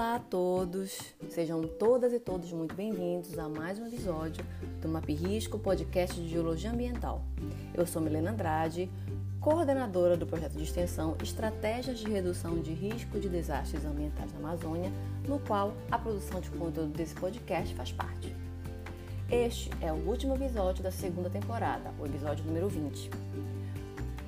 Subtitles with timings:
[0.00, 4.42] Olá a todos, sejam todas e todos muito bem-vindos a mais um episódio
[4.80, 7.22] do Map Risco, podcast de Geologia Ambiental.
[7.74, 8.90] Eu sou Milena Andrade,
[9.38, 14.90] coordenadora do projeto de extensão Estratégias de Redução de Risco de Desastres Ambientais na Amazônia,
[15.28, 18.34] no qual a produção de conteúdo desse podcast faz parte.
[19.30, 23.10] Este é o último episódio da segunda temporada, o episódio número 20.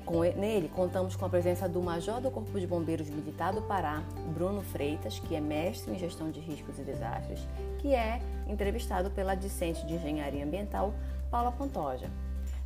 [0.05, 4.03] Com nele, contamos com a presença do Major do Corpo de Bombeiros Militar do Pará,
[4.33, 7.39] Bruno Freitas, que é mestre em gestão de riscos e desastres,
[7.79, 10.93] que é entrevistado pela discente de Engenharia Ambiental,
[11.31, 12.09] Paula Pantoja.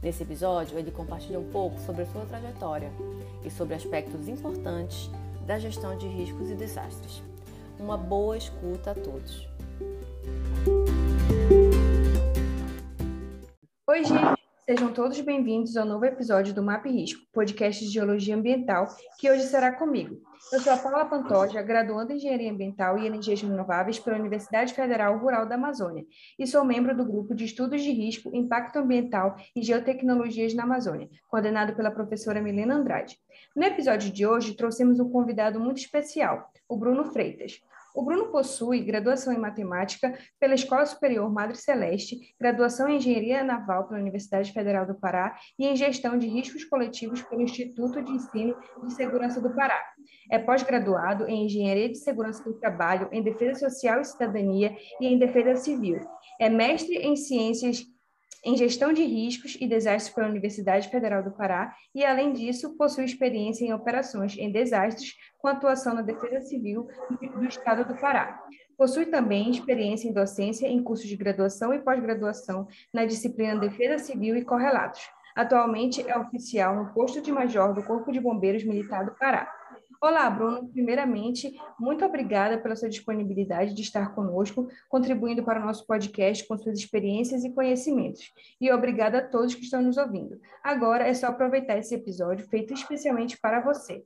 [0.02, 2.92] Nesse episódio, ele compartilha um pouco sobre a sua trajetória
[3.44, 5.10] e sobre aspectos importantes
[5.46, 7.22] da gestão de riscos e desastres.
[7.80, 9.48] Uma boa escuta a todos.
[13.88, 14.37] Oi, gente!
[14.70, 18.86] Sejam todos bem-vindos ao novo episódio do MAP Risco, podcast de Geologia Ambiental,
[19.18, 20.20] que hoje será comigo.
[20.52, 25.18] Eu sou a Paula Pantoja, graduanda em Engenharia Ambiental e Energias Renováveis pela Universidade Federal
[25.20, 26.06] Rural da Amazônia,
[26.38, 31.08] e sou membro do grupo de Estudos de Risco, Impacto Ambiental e Geotecnologias na Amazônia,
[31.30, 33.18] coordenado pela professora Milena Andrade.
[33.56, 37.62] No episódio de hoje, trouxemos um convidado muito especial, o Bruno Freitas.
[37.98, 43.88] O Bruno possui graduação em matemática pela Escola Superior Madre Celeste, graduação em engenharia naval
[43.88, 48.56] pela Universidade Federal do Pará e em gestão de riscos coletivos pelo Instituto de Ensino
[48.84, 49.84] de Segurança do Pará.
[50.30, 55.18] É pós-graduado em engenharia de segurança do trabalho, em defesa social e cidadania e em
[55.18, 56.00] defesa civil.
[56.40, 57.84] É mestre em ciências
[58.46, 63.06] em gestão de riscos e desastres pela Universidade Federal do Pará e, além disso, possui
[63.06, 66.88] experiência em operações em desastres com atuação na Defesa Civil
[67.20, 68.42] do Estado do Pará.
[68.78, 74.36] Possui também experiência em docência em cursos de graduação e pós-graduação na disciplina Defesa Civil
[74.36, 75.02] e Correlatos.
[75.36, 79.48] Atualmente é oficial no posto de major do Corpo de Bombeiros Militar do Pará.
[80.00, 80.70] Olá, Bruno.
[80.70, 86.56] Primeiramente, muito obrigada pela sua disponibilidade de estar conosco, contribuindo para o nosso podcast com
[86.56, 88.32] suas experiências e conhecimentos.
[88.62, 90.40] E obrigada a todos que estão nos ouvindo.
[90.64, 94.06] Agora é só aproveitar esse episódio feito especialmente para você.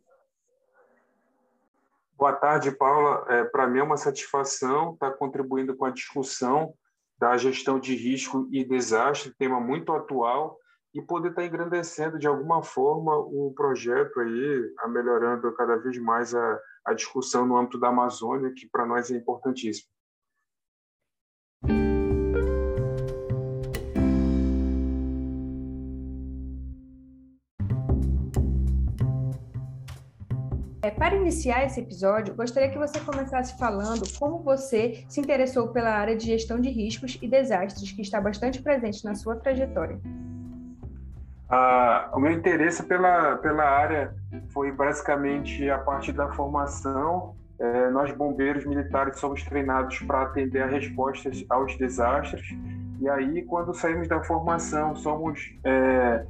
[2.18, 3.26] Boa tarde, Paula.
[3.28, 6.74] É, para mim é uma satisfação estar contribuindo com a discussão
[7.20, 10.58] da gestão de risco e desastre, tema muito atual
[10.94, 15.98] e poder estar tá engrandecendo de alguma forma o projeto aí, a melhorando cada vez
[15.98, 19.90] mais a, a discussão no âmbito da Amazônia, que para nós é importantíssimo.
[30.84, 35.92] É, para iniciar esse episódio, gostaria que você começasse falando como você se interessou pela
[35.92, 40.02] área de gestão de riscos e desastres, que está bastante presente na sua trajetória.
[41.54, 44.16] Ah, o meu interesse pela, pela área
[44.54, 47.36] foi basicamente a partir da formação.
[47.60, 52.58] É, nós, bombeiros militares, somos treinados para atender a respostas aos desastres.
[53.02, 56.26] E aí, quando saímos da formação, somos é,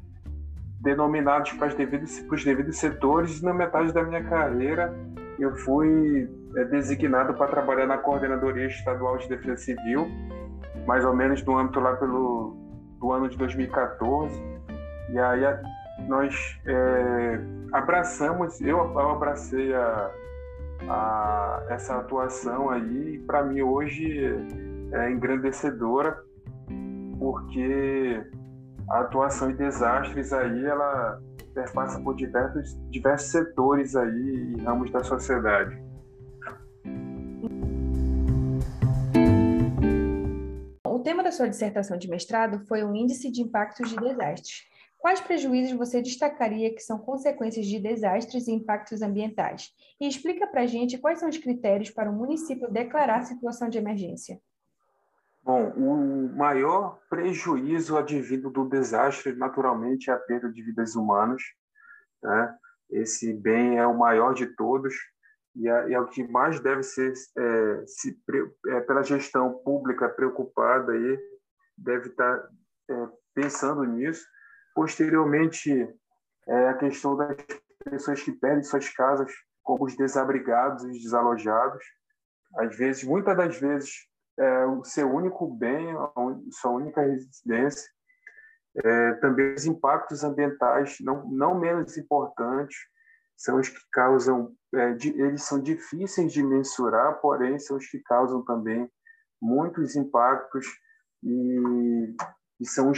[0.82, 3.42] denominados para os devidos, para os devidos setores.
[3.42, 4.92] E na metade da minha carreira,
[5.38, 6.28] eu fui
[6.58, 10.08] é, designado para trabalhar na Coordenadoria Estadual de Defesa Civil,
[10.88, 12.58] mais ou menos no âmbito lá pelo
[13.00, 14.51] do ano de 2014
[15.10, 15.42] e aí
[16.08, 16.36] nós
[16.66, 17.40] é,
[17.74, 20.12] abraçamos, eu, eu abracei a,
[20.88, 24.36] a, essa atuação aí, para mim hoje
[24.92, 26.18] é engrandecedora,
[27.20, 28.22] porque
[28.90, 31.22] a atuação em desastres aí, ela
[31.54, 35.82] perpassa por diversos, diversos setores aí e ramos da sociedade.
[40.86, 44.71] O tema da sua dissertação de mestrado foi o Índice de Impactos de Desastres.
[45.02, 49.74] Quais prejuízos você destacaria que são consequências de desastres e impactos ambientais?
[50.00, 53.80] E explica para a gente quais são os critérios para o município declarar situação de
[53.80, 54.40] emergência.
[55.42, 61.42] Bom, o maior prejuízo advindo do desastre, naturalmente, é a perda de vidas humanas.
[62.22, 62.56] Né?
[62.92, 64.94] Esse bem é o maior de todos
[65.56, 68.16] e é, e é o que mais deve ser, é, se,
[68.68, 71.20] é, pela gestão pública preocupada, aí,
[71.76, 72.50] deve estar tá,
[72.92, 74.24] é, pensando nisso
[74.74, 75.88] Posteriormente,
[76.48, 77.38] é a questão das
[77.84, 79.32] pessoas que perdem suas casas,
[79.64, 81.84] como os desabrigados os desalojados.
[82.58, 84.08] Às vezes, muitas das vezes,
[84.38, 86.12] é o seu único bem, a
[86.52, 87.90] sua única residência.
[88.84, 92.78] É, também os impactos ambientais, não, não menos importantes,
[93.36, 98.00] são os que causam, é, de, eles são difíceis de mensurar, porém são os que
[98.00, 98.90] causam também
[99.42, 100.66] muitos impactos
[101.24, 102.16] e
[102.62, 102.92] e são,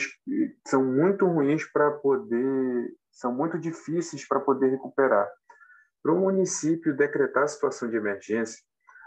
[0.67, 5.25] são muito ruins para poder, são muito difíceis para poder recuperar.
[6.03, 8.61] Para o município decretar situação de emergência,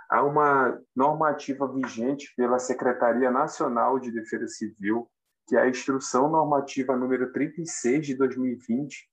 [0.09, 5.07] há uma normativa vigente pela Secretaria Nacional de Defesa Civil,
[5.47, 9.11] que é a Instrução Normativa número 36 de 2020,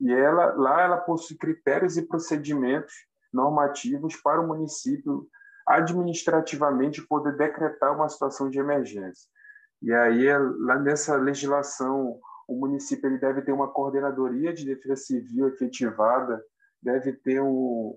[0.00, 2.94] e ela lá ela possui critérios e procedimentos
[3.30, 5.28] normativos para o município
[5.66, 9.28] administrativamente poder decretar uma situação de emergência.
[9.82, 10.26] E aí
[10.60, 16.42] lá nessa legislação o município ele deve ter uma coordenadoria de defesa civil efetivada,
[16.82, 17.94] deve ter um,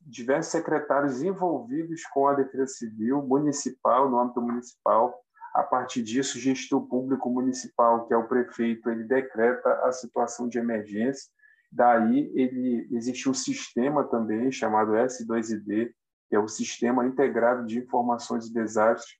[0.00, 5.12] diversos secretários envolvidos com a defesa civil municipal, no âmbito municipal.
[5.52, 10.48] A partir disso, o gestor público municipal, que é o prefeito, ele decreta a situação
[10.48, 11.28] de emergência.
[11.72, 15.92] Daí, ele existe um sistema também chamado S2ID,
[16.28, 19.18] que é o Sistema Integrado de Informações de Desastres,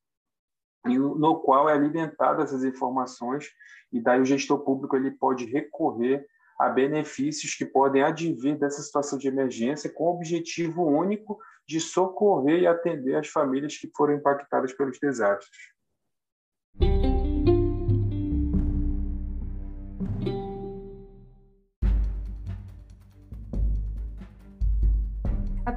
[0.84, 3.50] no qual é alimentada essas informações
[3.92, 6.26] e daí o gestor público ele pode recorrer
[6.58, 12.60] a benefícios que podem advir dessa situação de emergência com o objetivo único de socorrer
[12.60, 15.50] e atender as famílias que foram impactadas pelos desastres.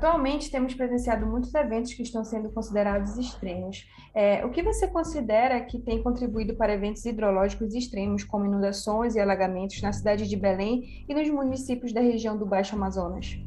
[0.03, 3.87] Atualmente, temos presenciado muitos eventos que estão sendo considerados extremos.
[4.13, 9.21] É, o que você considera que tem contribuído para eventos hidrológicos extremos, como inundações e
[9.21, 13.39] alagamentos na cidade de Belém e nos municípios da região do Baixo Amazonas?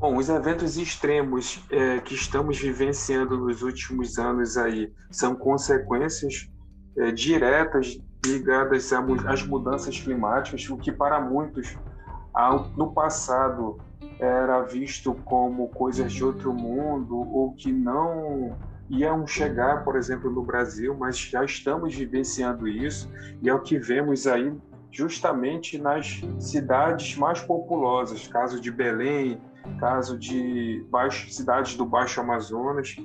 [0.00, 6.50] Bom, os eventos extremos é, que estamos vivenciando nos últimos anos aí são consequências
[6.98, 11.76] é, diretas ligadas às mudanças climáticas, o que para muitos
[12.76, 13.78] no passado
[14.18, 18.56] era visto como coisas de outro mundo ou que não
[18.88, 23.78] iam chegar, por exemplo, no Brasil, mas já estamos vivenciando isso e é o que
[23.78, 24.54] vemos aí
[24.90, 29.40] justamente nas cidades mais populosas, caso de Belém,
[29.78, 32.96] caso de baixo, cidades do Baixo Amazonas,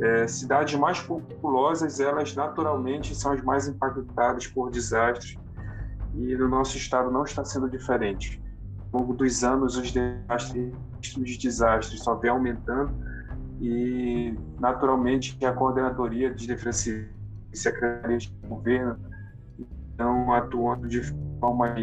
[0.00, 5.36] é, cidades mais populosas, elas naturalmente são as mais impactadas por desastres
[6.14, 8.41] e no nosso estado não está sendo diferente
[8.92, 10.74] ao longo dos anos os desastres,
[11.16, 12.92] os desastres só vem aumentando
[13.60, 17.08] e naturalmente a coordenadoria de defesa civil
[17.52, 18.98] secretaria de governo
[19.92, 21.02] estão atuando de
[21.38, 21.74] forma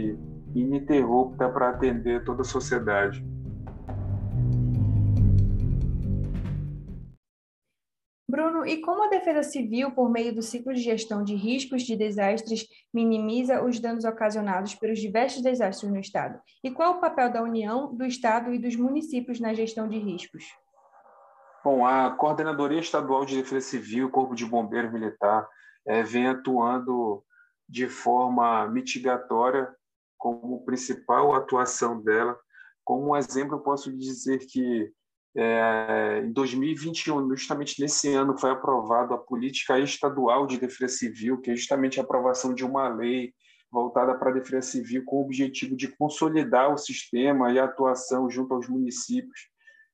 [0.54, 3.26] ininterrupta para atender toda a sociedade.
[8.30, 11.96] Bruno, e como a Defesa Civil, por meio do ciclo de gestão de riscos de
[11.96, 16.40] desastres, minimiza os danos ocasionados pelos diversos desastres no Estado?
[16.64, 19.98] E qual é o papel da União, do Estado e dos municípios na gestão de
[19.98, 20.46] riscos?
[21.64, 25.50] Bom, a Coordenadoria Estadual de Defesa Civil, Corpo de Bombeiros Militar,
[25.88, 27.24] é, vem atuando
[27.68, 29.74] de forma mitigatória
[30.20, 32.38] como principal atuação dela.
[32.84, 34.94] Como exemplo, eu posso dizer que
[35.36, 41.52] é, em 2021, justamente nesse ano, foi aprovada a Política Estadual de Defesa Civil, que
[41.52, 43.34] é justamente a aprovação de uma lei
[43.72, 48.30] voltada para a defesa civil com o objetivo de consolidar o sistema e a atuação
[48.30, 49.48] junto aos municípios.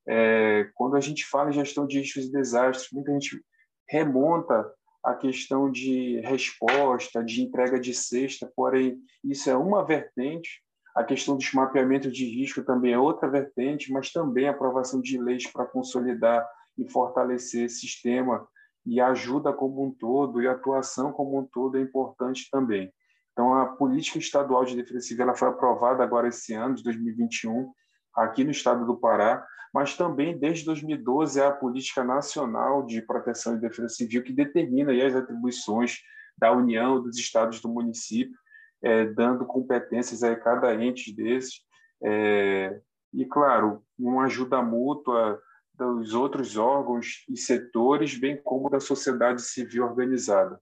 [0.07, 3.41] É, quando a gente fala em gestão de riscos e desastres, muita gente
[3.89, 4.65] remonta
[5.03, 10.63] a questão de resposta, de entrega de cesta, porém, isso é uma vertente
[10.95, 15.17] a questão dos mapeamentos de risco também é outra vertente, mas também a aprovação de
[15.17, 16.47] leis para consolidar
[16.77, 18.47] e fortalecer esse sistema
[18.85, 22.93] e ajuda como um todo e a atuação como um todo é importante também.
[23.33, 27.69] Então, a política estadual de defesa civil ela foi aprovada agora esse ano, de 2021,
[28.15, 33.57] aqui no estado do Pará, mas também desde 2012 é a política nacional de proteção
[33.57, 35.97] e defesa civil que determina as atribuições
[36.37, 38.37] da União, dos estados do município
[38.85, 41.61] é, dando competências a cada ente desses.
[42.03, 42.79] É,
[43.11, 45.41] e, claro, uma ajuda mútua
[45.73, 50.61] dos outros órgãos e setores, bem como da sociedade civil organizada.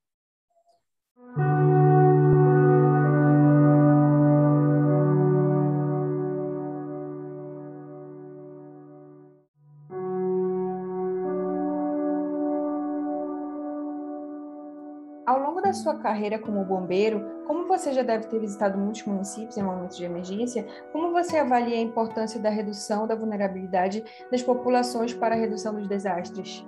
[15.73, 20.05] Sua carreira como bombeiro, como você já deve ter visitado muitos municípios em momentos de
[20.05, 25.75] emergência, como você avalia a importância da redução da vulnerabilidade das populações para a redução
[25.75, 26.65] dos desastres?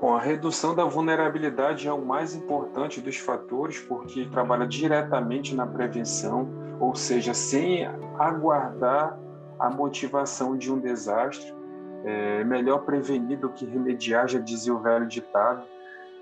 [0.00, 5.64] Bom, a redução da vulnerabilidade é o mais importante dos fatores, porque trabalha diretamente na
[5.64, 6.48] prevenção,
[6.80, 7.86] ou seja, sem
[8.18, 9.16] aguardar
[9.60, 11.54] a motivação de um desastre.
[12.04, 15.62] É melhor prevenir do que remediar, já dizia o velho ditado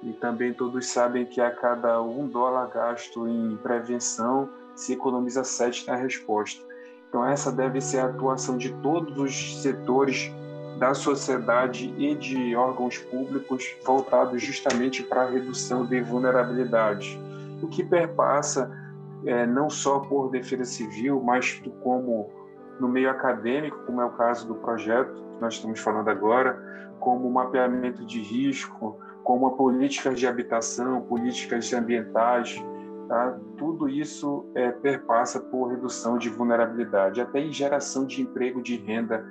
[0.02, 5.86] e também todos sabem que a cada um dólar gasto em prevenção se economiza sete
[5.86, 6.64] na resposta.
[7.08, 10.32] Então essa deve ser a atuação de todos os setores
[10.78, 17.18] da sociedade e de órgãos públicos voltados justamente para a redução de vulnerabilidades,
[17.60, 18.70] o que perpassa
[19.26, 22.30] é, não só por defesa civil, mas como
[22.80, 26.58] no meio acadêmico, como é o caso do projeto que nós estamos falando agora,
[26.98, 32.62] como mapeamento de risco, como a políticas de habitação, políticas ambientais,
[33.08, 33.38] tá?
[33.56, 39.24] tudo isso é, perpassa por redução de vulnerabilidade, até em geração de emprego, de renda,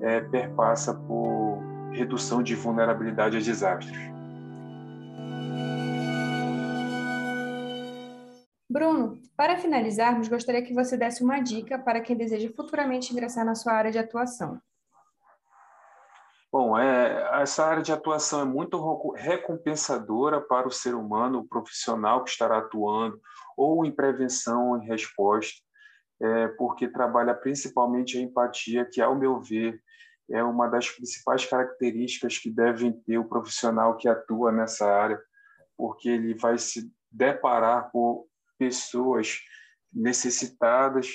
[0.00, 4.12] é, perpassa por redução de vulnerabilidade a desastres.
[8.68, 13.54] Bruno, para finalizarmos, gostaria que você desse uma dica para quem deseja futuramente ingressar na
[13.54, 14.58] sua área de atuação.
[16.52, 22.22] Bom, é, essa área de atuação é muito recompensadora para o ser humano, o profissional
[22.22, 23.18] que estará atuando,
[23.56, 25.58] ou em prevenção em resposta,
[26.20, 29.82] é, porque trabalha principalmente a empatia, que, ao meu ver,
[30.30, 35.18] é uma das principais características que devem ter o profissional que atua nessa área,
[35.74, 38.26] porque ele vai se deparar com
[38.58, 39.38] pessoas
[39.90, 41.08] necessitadas,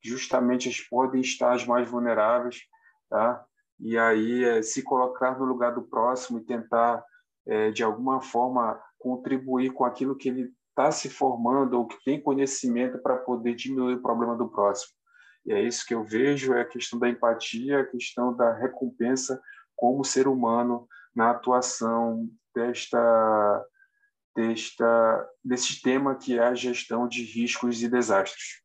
[0.00, 2.60] justamente as podem estar as mais vulneráveis,
[3.10, 3.44] tá?
[3.84, 7.04] E aí é, se colocar no lugar do próximo e tentar
[7.46, 12.20] é, de alguma forma contribuir com aquilo que ele está se formando ou que tem
[12.20, 14.94] conhecimento para poder diminuir o problema do próximo.
[15.44, 19.38] E é isso que eu vejo, é a questão da empatia, a questão da recompensa
[19.76, 23.64] como ser humano na atuação desta
[24.34, 28.62] desta, desse tema que é a gestão de riscos e desastres.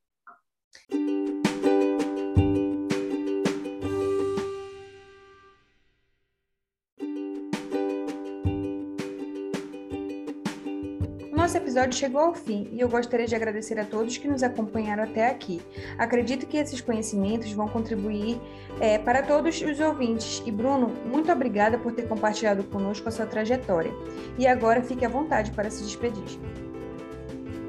[11.39, 15.05] Nosso episódio chegou ao fim e eu gostaria de agradecer a todos que nos acompanharam
[15.05, 15.62] até aqui.
[15.98, 18.38] Acredito que esses conhecimentos vão contribuir
[18.81, 20.43] é, para todos os ouvintes.
[20.46, 23.89] E Bruno, muito obrigada por ter compartilhado conosco a sua trajetória.
[24.38, 26.38] E agora fique à vontade para se despedir.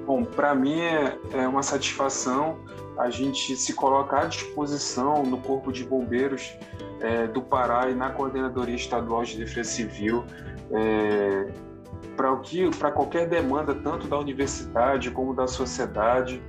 [0.04, 2.58] Bom, para mim é, é uma satisfação
[2.98, 6.58] a gente se colocar à disposição no Corpo de Bombeiros
[6.98, 10.24] é, do Pará e na Coordenadoria Estadual de Defesa Civil.
[10.72, 11.69] É,
[12.16, 16.42] para o que para qualquer demanda tanto da universidade como da sociedade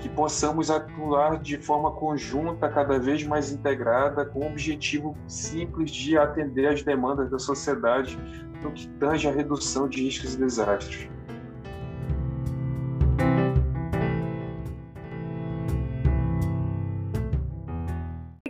[0.00, 6.16] que possamos atuar de forma conjunta, cada vez mais integrada, com o objetivo simples de
[6.16, 8.16] atender às demandas da sociedade
[8.62, 11.08] no que tange à redução de riscos e desastres.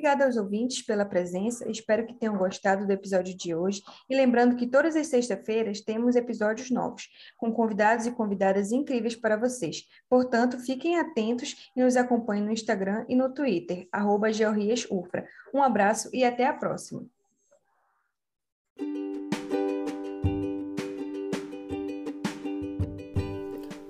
[0.08, 3.82] Obrigada aos ouvintes pela presença, espero que tenham gostado do episódio de hoje.
[4.08, 9.36] E lembrando que todas as sextas-feiras temos episódios novos, com convidados e convidadas incríveis para
[9.36, 9.84] vocês.
[10.08, 14.28] Portanto, fiquem atentos e nos acompanhem no Instagram e no Twitter, arroba
[15.52, 17.04] Um abraço e até a próxima!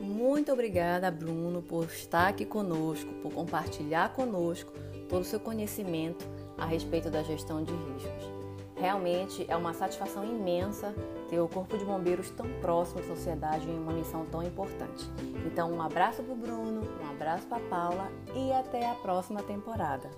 [0.01, 4.73] Muito obrigada, Bruno, por estar aqui conosco, por compartilhar conosco
[5.09, 8.39] todo o seu conhecimento a respeito da gestão de riscos.
[8.77, 10.95] Realmente é uma satisfação imensa
[11.29, 15.05] ter o Corpo de Bombeiros tão próximo da sociedade em uma missão tão importante.
[15.45, 19.43] Então, um abraço para o Bruno, um abraço para a Paula e até a próxima
[19.43, 20.09] temporada.